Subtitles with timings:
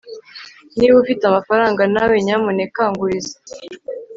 [0.77, 3.35] niba ufite amafaranga nawe, nyamuneka nguriza